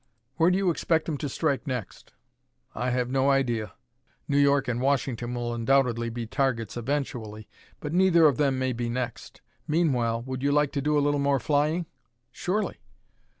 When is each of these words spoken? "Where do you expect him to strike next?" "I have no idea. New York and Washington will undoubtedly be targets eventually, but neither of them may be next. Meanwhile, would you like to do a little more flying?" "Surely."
"Where 0.37 0.49
do 0.49 0.57
you 0.57 0.71
expect 0.71 1.07
him 1.07 1.17
to 1.19 1.29
strike 1.29 1.67
next?" 1.67 2.11
"I 2.73 2.89
have 2.89 3.11
no 3.11 3.29
idea. 3.29 3.73
New 4.27 4.39
York 4.39 4.67
and 4.67 4.81
Washington 4.81 5.35
will 5.35 5.53
undoubtedly 5.53 6.09
be 6.09 6.25
targets 6.25 6.75
eventually, 6.75 7.47
but 7.79 7.93
neither 7.93 8.25
of 8.25 8.37
them 8.37 8.57
may 8.57 8.73
be 8.73 8.89
next. 8.89 9.41
Meanwhile, 9.67 10.23
would 10.23 10.41
you 10.41 10.51
like 10.51 10.71
to 10.71 10.81
do 10.81 10.97
a 10.97 11.05
little 11.05 11.19
more 11.19 11.39
flying?" 11.39 11.85
"Surely." 12.31 12.77